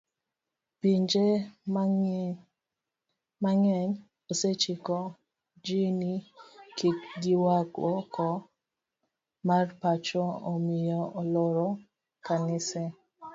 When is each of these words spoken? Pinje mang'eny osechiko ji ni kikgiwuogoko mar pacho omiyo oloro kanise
Pinje 0.79 1.25
mang'eny 3.43 3.89
osechiko 4.31 4.95
ji 5.65 5.81
ni 5.99 6.13
kikgiwuogoko 6.77 8.27
mar 9.47 9.67
pacho 9.81 10.23
omiyo 10.51 11.01
oloro 11.19 11.67
kanise 12.25 12.83